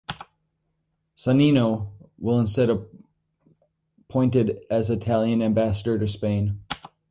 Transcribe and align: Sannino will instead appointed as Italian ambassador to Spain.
Sannino 1.15 1.91
will 2.17 2.39
instead 2.39 2.71
appointed 2.71 4.61
as 4.71 4.89
Italian 4.89 5.43
ambassador 5.43 5.99
to 5.99 6.07
Spain. 6.07 6.59